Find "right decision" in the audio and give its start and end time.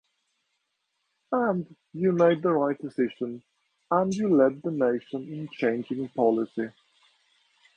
2.53-3.43